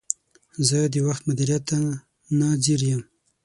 زه 0.67 0.79
د 0.93 0.95
وخت 1.07 1.21
مدیریت 1.29 1.63
ته 1.69 1.77
نه 2.39 2.49
ځیر 2.63 2.81
یم. 2.89 3.01